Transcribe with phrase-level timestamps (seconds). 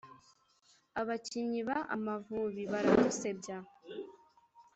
[0.99, 3.57] Abakinnyi ba amavubi baradusebya